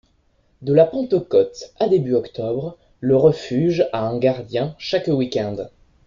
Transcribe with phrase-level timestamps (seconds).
[0.63, 5.67] De la Pentecôte à début octobre, le refuge a un gardien chaque week-end.